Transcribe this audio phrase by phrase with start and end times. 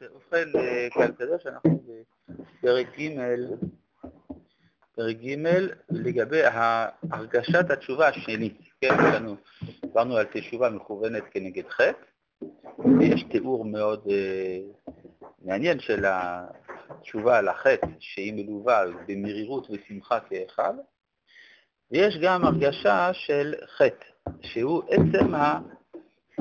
[0.00, 0.48] ובכן,
[0.94, 1.82] כאן קדוש, אנחנו
[2.58, 3.10] בפרק ג',
[4.94, 5.36] פרק ג',
[5.90, 6.40] לגבי
[7.12, 8.58] הרגשת התשובה השנית.
[8.80, 9.36] כן, לנו,
[9.82, 12.04] דיברנו על תשובה מכוונת כנגד חטא,
[12.98, 14.92] ויש תיאור מאוד uh,
[15.42, 20.74] מעניין של התשובה על החטא, שהיא מלווה במרירות ושמחה כאחד,
[21.90, 24.06] ויש גם הרגשה של חטא,
[24.42, 25.60] שהוא עצם ה...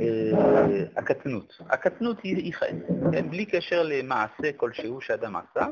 [0.00, 1.58] אה, הקטנות.
[1.70, 2.74] הקטנות היא חטא,
[3.12, 3.30] כן?
[3.30, 5.66] בלי קשר למעשה כלשהו שאדם עשה.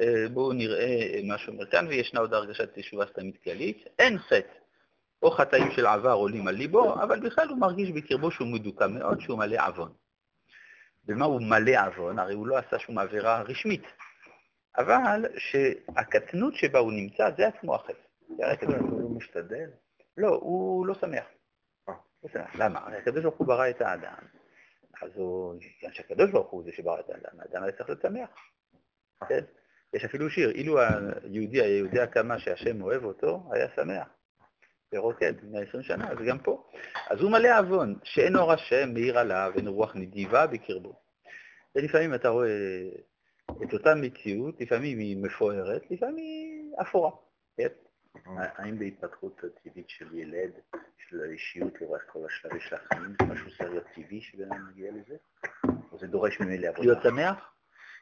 [0.00, 3.84] אה, בואו נראה מה שאומר כאן, וישנה עוד הרגשת תשובה סתמית כללית.
[3.98, 4.54] אין חטא,
[5.22, 9.20] או חטאים של עבר עולים על ליבו, אבל בכלל הוא מרגיש בקרבו שהוא מדוכא מאוד,
[9.20, 9.92] שהוא מלא עוון.
[11.08, 12.18] ומה הוא מלא עוון?
[12.18, 13.82] הרי הוא לא עשה שום עבירה רשמית.
[14.78, 18.66] אבל שהקטנות שבה הוא נמצא, זה עצמו החטא.
[18.80, 19.70] הוא משתדל?
[20.16, 21.24] לא, הוא לא שמח.
[22.54, 22.78] למה?
[22.78, 24.18] הקדוש ברוך הוא ברא את האדם,
[25.02, 28.30] אז הוא, כיוון שהקדוש ברוך הוא זה שברא את האדם, האדם היה צריך שמח.
[29.28, 29.44] כן?
[29.94, 34.08] יש אפילו שיר, אילו היהודי היה יודע כמה שהשם אוהב אותו, היה שמח.
[34.92, 36.70] ורוקד, לפני עשרים שנה, אז גם פה.
[37.10, 40.94] אז הוא מלא עוון, שאין אור השם מאיר עליו, אין רוח נדיבה בקרבו.
[41.74, 42.48] ולפעמים אתה רואה
[43.62, 47.10] את אותה מציאות, לפעמים היא מפוארת, לפעמים היא אפורה.
[47.56, 47.68] כן?
[48.36, 50.52] האם בהתפתחות הטבעית של ילד,
[51.10, 55.14] של האישיות לאורך כל השלבים של החיים, זה משהו סרט טבעי שבן אדם מגיע לזה?
[55.92, 56.82] או זה דורש ממילא עבודה?
[56.82, 57.52] להיות שמח?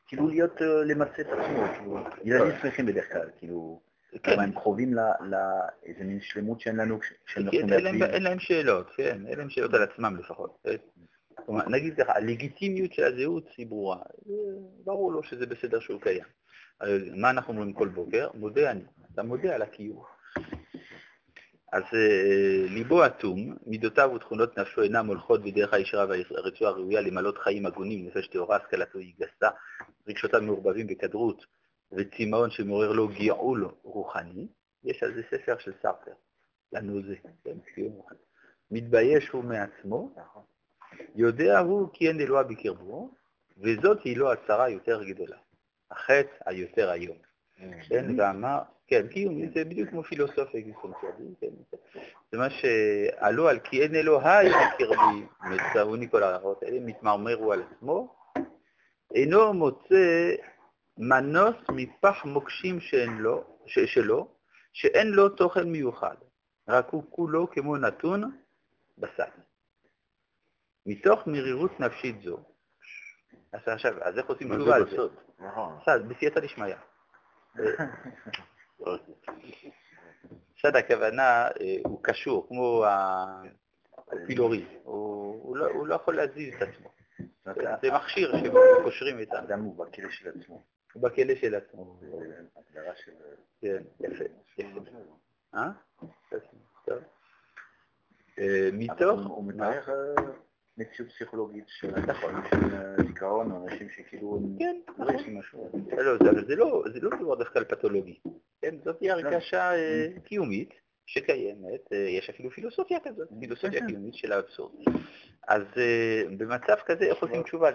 [0.06, 2.58] כאילו להיות, אה, למצא את עצמו, כאילו, ילדים.
[2.62, 3.80] שמחים בדרך כלל, כאילו,
[4.22, 4.40] כן.
[4.40, 9.26] הם קרובים לאיזה מין שלמות שאין לנו, כשאנחנו כן, אין להם- אין להם שאלות, כן,
[9.26, 10.66] אין להם שאלות על עצמם לפחות.
[11.46, 13.98] כלומר, נגיד ככה, הלגיטימיות של הזהות היא ברורה.
[14.26, 14.32] זה
[14.84, 16.24] ברור לו שזה בסדר שהוא קיים.
[17.16, 18.28] מה אנחנו אומרים כל בוקר?
[18.34, 18.84] מודה אני.
[19.14, 20.04] אתה מודה על הקיום.
[21.72, 27.66] אז אה, ליבו אטום, מידותיו ותכונות נפשו אינם הולכות בדרך הישרה והרצועה הראויה למלות חיים
[27.66, 29.48] הגונים, נפש טהורה, השכלתו היא גסה,
[30.08, 31.44] רגשותיו מעורבבים בכדרות
[31.92, 34.48] וצמאון שמעורר לו גאול רוחני.
[34.84, 36.12] יש על זה ספר של סרטר,
[36.72, 37.14] לנוזה,
[37.44, 37.56] כן.
[38.70, 40.14] מתבייש הוא מעצמו,
[41.14, 43.10] יודע הוא כי אין אלוה בקרבו,
[43.58, 45.36] וזאת היא לו הצרה יותר גדולה.
[45.90, 47.16] החטא היותר איום.
[47.88, 51.78] כן, ואמר, כן, קיום, זה בדיוק כמו פילוסופיה אקזיסטנציאלית, כן.
[52.32, 58.16] זה מה שעלו על כי אין אלוהי בקרבי, מצאוני כל הרעות האלה, מתמרמרו על עצמו,
[59.14, 60.34] אינו מוצא
[60.98, 64.28] מנוס מפח מוקשים שאין לו, ש, שלו,
[64.72, 66.16] שאין לו תוכן מיוחד,
[66.68, 68.38] רק הוא כולו כמו נתון
[68.98, 69.30] בסד.
[70.86, 72.38] מתוך מרירות נפשית זו,
[73.52, 74.96] אז עכשיו, אז איך עושים תשובה על זה?
[75.38, 75.78] נכון.
[76.08, 76.74] בסייעתא דשמיא.
[80.62, 81.22] סד הכוונה
[81.60, 82.84] אה, הוא קשור, כמו
[83.94, 86.88] הפילורי, הוא לא הוא לא יכול להזיז את עצמו.
[87.82, 88.32] זה מכשיר
[88.80, 90.62] שקושרים את האדם, הוא בכלא של עצמו.
[90.94, 91.96] הוא בכלא של עצמו.
[92.00, 92.06] זה
[92.56, 93.12] הגדרה של...
[93.60, 94.24] כן, יפה.
[95.54, 95.70] אה?
[96.86, 96.98] טוב.
[98.38, 99.26] אה, מתוך...
[99.26, 100.22] הוא מתאר אה,
[100.78, 104.40] מציאות פסיכולוגית של אה, דיכאון, או אנשים שכאילו...
[104.58, 105.70] כן, לא נכון.
[105.96, 108.20] לא, זה- לא, זה לא מדובר דווקא על פתולוגי.
[108.70, 110.70] כן, זאת הרגשה אה, קיומית
[111.06, 113.86] שקיימת, אה, יש אפילו פילוסופיה כזאת, פילוסופיה.
[113.86, 114.72] קיומית של האבסורד.
[115.48, 117.70] אז אה, במצב כזה, איך עושים תשובה?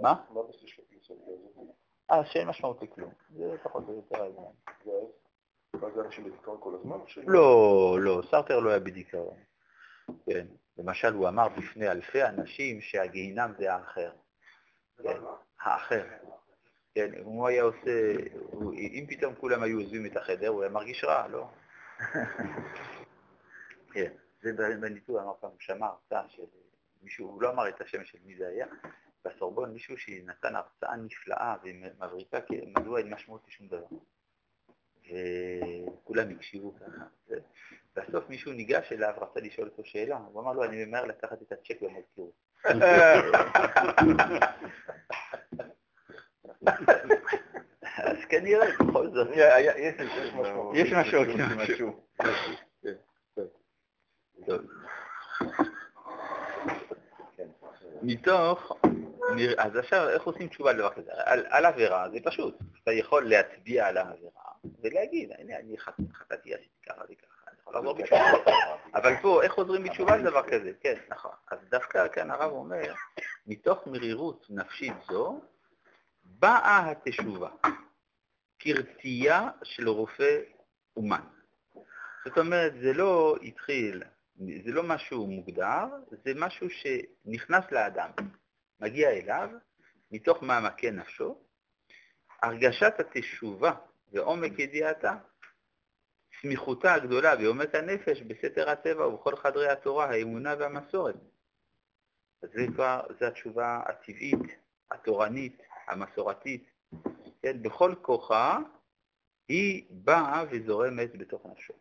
[0.00, 0.14] מה?
[0.30, 1.68] מה הבסיס של הפילוסופיה הזאת?
[2.10, 3.12] אה, שאין משמעות לכלום.
[3.30, 4.52] זה פחות או יותר העניין.
[4.86, 6.96] ואז, ואז זה אנשים בדיכאון כל הזמן?
[6.96, 9.36] או ש- לא, לא, סרטר לא היה בדיכאון.
[10.26, 10.46] כן,
[10.78, 14.10] למשל הוא אמר בפני אלפי אנשים שהגיהינם זה האחר.
[15.02, 15.16] כן,
[15.60, 16.04] האחר.
[16.98, 20.70] כן, אם הוא היה עושה, הוא- אם פתאום כולם היו עוזבים את החדר, הוא היה
[20.70, 21.48] מרגיש רע, לא?
[23.92, 26.42] כן, זה בניתוח אמר פעם, שמע הרצאה של
[27.02, 28.66] מישהו, הוא לא אמר את השם של מי זה היה,
[29.24, 33.84] בסורבון מישהו שנתן הרצאה נפלאה ומבריקה, כי מדוע אין משמעות לשום דבר.
[35.04, 37.34] וכולם הקשיבו ככה.
[37.96, 41.52] בסוף מישהו ניגש אליו, רצה לשאול אותו שאלה, הוא אמר לו, אני ממהר לקחת את
[41.52, 42.32] הצ'ק במזכירות.
[47.98, 49.28] אז כנראה, בכל זאת,
[49.76, 49.94] יש
[50.34, 50.76] משמעות.
[50.76, 52.00] יש משהו, יש כן, משהו.
[52.18, 52.28] כן.
[54.46, 54.56] כן.
[58.02, 58.72] מתוך,
[59.58, 61.10] אז עכשיו איך עושים תשובה לדבר כזה?
[61.14, 64.42] על, על עבירה זה פשוט, אתה יכול להצביע על העבירה
[64.82, 65.78] ולהגיד, הנה אני
[66.12, 68.52] חטאתי, עשיתי ככה וככה, אני יכול לעבור בתשובה.
[68.94, 70.72] אבל פה, איך חוזרים בתשובה לדבר כזה?
[70.80, 71.30] כן, נכון.
[71.50, 72.92] אז דווקא כאן הרב אומר,
[73.46, 75.40] מתוך מרירות נפשית זו,
[76.38, 77.50] באה התשובה,
[78.58, 80.40] כרטייה של רופא
[80.96, 81.24] אומן.
[82.24, 84.02] זאת אומרת, זה לא התחיל,
[84.36, 88.10] זה לא משהו מוגדר, זה משהו שנכנס לאדם,
[88.80, 89.50] מגיע אליו,
[90.10, 91.44] מתוך מעמקי נפשו,
[92.42, 93.72] הרגשת התשובה
[94.12, 95.16] ועומק ידיעתה,
[96.40, 101.14] סמיכותה הגדולה בעומק הנפש, בסתר הטבע ובכל חדרי התורה, האמונה והמסורת.
[102.42, 104.58] אז זה כבר, זו התשובה הטבעית,
[104.90, 106.70] התורנית, המסורתית.
[107.42, 108.58] כן, בכל כוחה
[109.48, 111.74] היא באה וזורמת בתוך נפשו.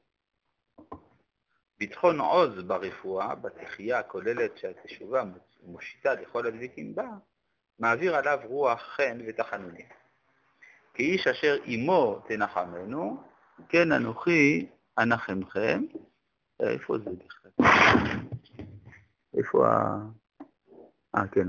[1.80, 5.24] ביטחון עוז ברפואה, בתחייה הכוללת שהתשובה
[5.64, 7.10] מושיטה לכל הדביקים בה,
[7.80, 9.86] מעביר עליו רוח חן ותחנונים.
[10.94, 13.24] כאיש אשר עמו תנחמנו,
[13.70, 14.68] כן אנוכי
[14.98, 15.84] אנחמכם.
[16.60, 17.52] איפה זה בכלל?
[19.38, 20.00] איפה ה...
[21.16, 21.48] אה, כן,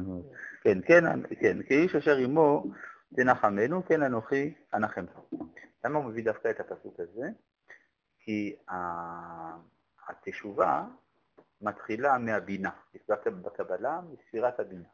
[0.63, 1.05] כן, כן,
[1.41, 2.65] כן, כאיש אשר עמו
[3.17, 5.21] תנחמנו, כן אנוכי אנחמכם.
[5.85, 7.29] למה הוא מביא דווקא את הפסוק הזה?
[8.19, 8.57] כי
[10.09, 10.85] התשובה
[11.61, 12.71] מתחילה מהבינה,
[13.43, 14.89] בקבלה, מספירת הבינה.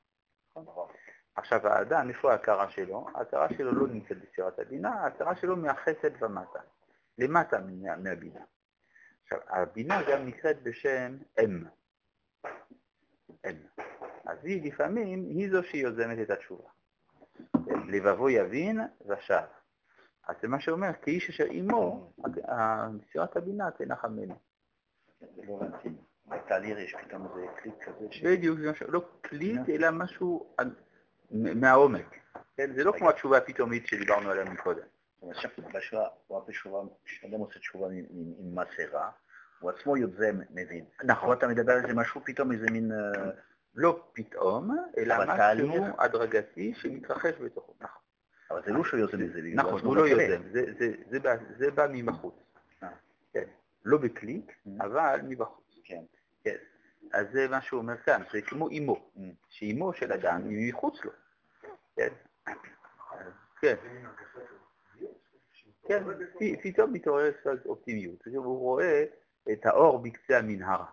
[0.56, 0.88] נכון?
[1.34, 3.06] עכשיו האדם, איפה ההכרה שלו?
[3.14, 6.60] ההכרה שלו לא נמצאת בספירת הבינה, ההכרה שלו מהחסד ומטה,
[7.18, 7.58] למטה
[7.98, 8.40] מהבינה.
[9.22, 11.64] עכשיו, הבינה גם נקראת בשם אם.
[13.46, 13.83] אם.
[14.26, 16.68] אז היא לפעמים, היא זו שיוזמת את התשובה.
[17.88, 19.44] לבבו יבין ושב.
[20.28, 22.12] אז זה מה שאומר, כאיש אשר עמו,
[22.92, 24.34] מסירת הבינה תנחמנו.
[25.36, 25.88] לא הבנתי.
[26.26, 28.22] בתהליך יש פתאום איזה קליק כזה ש...
[28.22, 30.54] בדיוק, לא קליק, אלא משהו
[31.30, 32.16] מהעומק.
[32.56, 32.72] כן?
[32.74, 34.86] זה לא כמו התשובה הפתאומית שדיברנו עליה מקודם.
[35.72, 39.10] בשואה, כשאדם עושה תשובה עם מסרה,
[39.60, 40.84] הוא עצמו יוצא מבין.
[41.04, 41.36] נכון.
[41.36, 42.92] אתה מדבר על זה משהו פתאום, איזה מין...
[43.74, 45.34] לא פתאום, אלא משהו
[45.98, 47.74] הדרגתי שמתרחש בתוכו.
[47.80, 48.02] נכון.
[48.50, 50.94] אבל זה לא שהוא יוזם מזה, נכון, הוא לא יודע, זה- זה-
[51.58, 52.34] זה בא- מבחוץ.
[52.82, 52.88] אה.
[53.32, 53.44] כן.
[53.84, 54.70] לא בקליק, Mm.
[54.84, 55.64] אבל מבחוץ.
[55.84, 56.02] כן.
[56.44, 56.56] כן.
[57.12, 59.20] אז זה מה שהוא אומר כאן, זה כמו אימו, Mm.
[59.48, 61.10] שאימו של אדם היא מחוץ לו.
[61.96, 62.08] כן.
[63.60, 63.74] כן.
[65.88, 66.02] כן,
[66.62, 67.34] פתאום מתעוררת
[67.66, 68.24] אופטימיות.
[68.34, 69.04] הוא רואה
[69.52, 70.86] את האור בקצה המנהרה.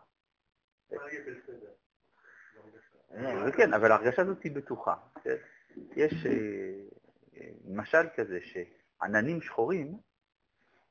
[3.48, 4.96] וכן, אבל ההרגשה הזאת היא בטוחה.
[5.24, 5.36] כן?
[5.96, 6.32] יש אה,
[7.38, 9.98] אה, משל כזה שעננים שחורים,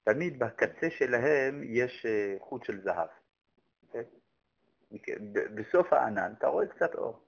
[0.04, 3.08] תמיד בקצה שלהם יש אה, חוט של זהב.
[3.92, 4.02] כן?
[5.54, 7.20] בסוף הענן אתה רואה קצת אור.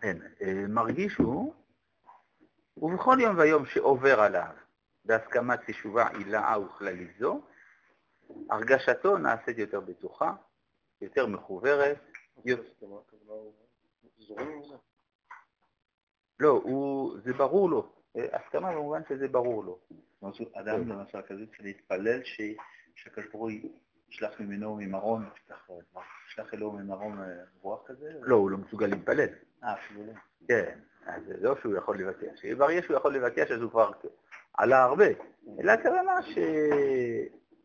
[0.00, 1.54] כן, אה, מרגיש הוא,
[2.76, 4.52] ובכל יום ויום שעובר עליו,
[5.04, 7.40] בהסכמת תשובה עילאה וכללית זו,
[8.50, 10.32] הרגשתו נעשית יותר בטוחה,
[11.00, 11.98] יותר מחוברת.
[14.30, 14.48] זורם?
[16.40, 17.92] לא, הוא, זה ברור לו.
[18.16, 19.78] אה, הסכמה במובן שזה ברור לו.
[20.20, 23.50] זאת אומרת, אדם במצב כזה צריך להתפלל שהקדוש ברוך הוא
[24.08, 25.22] ישלח ממנו ממרום,
[26.28, 27.26] ישלח- אלוהו ממרום אה,
[27.60, 28.12] רוח כזה?
[28.22, 29.28] לא, הוא לא מסוגל להתפלל.
[29.64, 30.12] אה, אפילו לא.
[30.48, 32.44] כן, אז זה לא שהוא יכול לבקש.
[32.46, 33.90] ברגע שהוא יכול לבקש, אז הוא כבר
[34.54, 35.04] עלה הרבה.
[35.60, 36.12] אלא הכוונה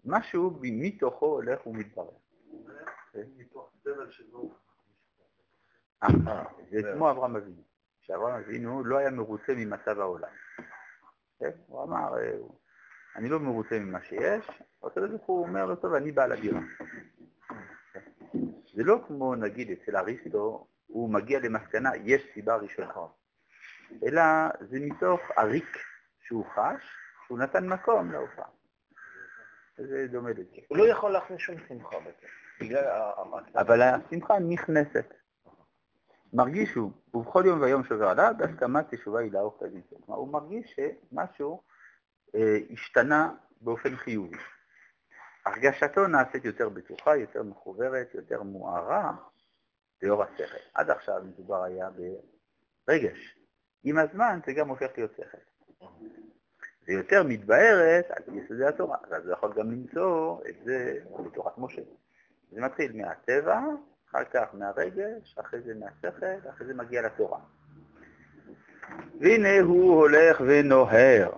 [0.06, 2.10] שמשהו מתוכו הולך ומתברר.
[3.16, 3.22] אה,
[6.72, 7.62] זה כמו אברהם אבינו.
[8.02, 10.30] שאברהם אבינו לא היה מרוצה ממצב העולם.
[11.68, 12.14] הוא אמר,
[13.16, 14.48] אני לא מרוצה ממה שיש,
[14.84, 16.60] הקדוש ברוך הוא אומר לו, טוב, אני בעל הדירה.
[18.74, 22.92] זה לא כמו, נגיד, אצל אריסטו, הוא מגיע למסקנה, יש סיבה ראשונה.
[24.06, 24.22] אלא
[24.60, 25.78] זה מתוך הריק
[26.22, 26.84] שהוא חש,
[27.26, 28.48] שהוא נתן מקום להופעה.
[29.78, 30.44] זה דומה לזה.
[30.68, 32.28] הוא לא יכול להכניס שום שמחה בעצם.
[32.62, 35.14] בגלל ה- ה- אבל השמחה נכנסת.
[36.36, 39.82] מרגיש הוא, ובכל יום ויום שעובר עליו, בהסכמת תשובה הילה וכתבים.
[40.06, 41.62] כלומר, הוא מרגיש שמשהו
[42.36, 44.38] אה, השתנה באופן חיובי.
[45.46, 49.12] הרגשתו נעשית יותר בטוחה, יותר מחוברת, יותר מוארה
[50.02, 50.58] לאור השכל.
[50.74, 51.90] עד עכשיו מדובר היה
[52.88, 53.38] ברגש.
[53.84, 55.38] עם הזמן זה גם הופך להיות שכל.
[56.88, 61.82] זה יותר מתבהרת על יסודי התורה, אז הוא יכול גם למצוא את זה בתורת משה.
[62.52, 63.60] זה מתחיל מהטבע,
[64.16, 67.40] אחר כך מהרגש, אחרי זה מהשכל, אחרי זה מגיע לתורה.
[69.20, 71.32] והנה הוא הולך ונוהר.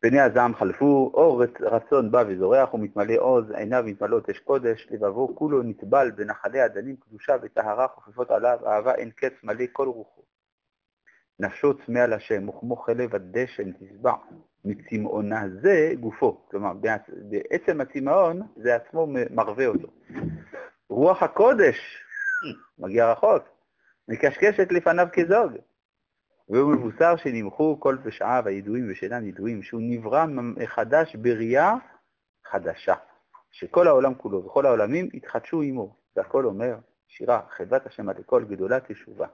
[0.00, 5.62] פני הזעם חלפו, אור רצון בא וזורח ומתמלא עוז, עיניו מתמלאות אש קודש, לבבו כולו
[5.62, 10.22] נטבל בנחלי הדנים קדושה וטהרה חופפות עליו, אהבה אין קץ מלא כל רוחו.
[11.40, 14.12] נפשו צמא על השם, וכמו חלב הדשן תשבע
[14.64, 16.40] מצמאונה זה גופו.
[16.50, 19.88] כלומר, בעצ- בעצם הצמאון זה עצמו מרווה אותו.
[21.00, 21.76] רוח הקודש,
[22.78, 23.44] מגיע רחוק,
[24.08, 25.52] מקשקשת לפניו כזוג.
[26.48, 31.74] והוא מבוסר שנמחו כל פשעיו הידועים ושאינם ידועים, שהוא נברא מחדש בריאה
[32.50, 32.94] חדשה,
[33.50, 35.96] שכל העולם כולו וכל העולמים יתחדשו עמו.
[36.16, 36.76] והכל אומר,
[37.08, 39.26] שירה, חדבת השם עד לכל גדולה תשובה.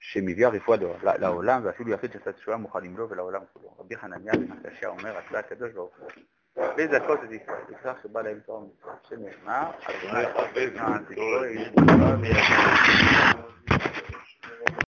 [0.00, 3.76] שמביא הרפואה לעולם, ואפילו יחיד שעשה תשובה מוכנים לו ולעולם כולו.
[3.78, 6.10] רבי חנניה בן עקשיא אומר, עשה הקדוש ברוך הוא.
[6.56, 9.70] לזכות את ישראל, לכך שבא להם תורה ומצוות, שנאמר,